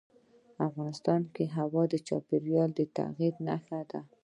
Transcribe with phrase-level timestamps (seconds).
[0.67, 4.01] افغانستان کې هوا د چاپېریال د تغیر نښه ده.